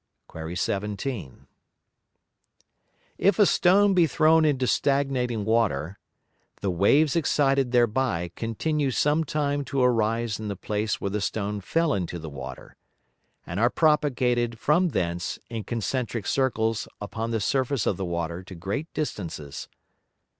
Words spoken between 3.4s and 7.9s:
stone be thrown into stagnating Water, the Waves excited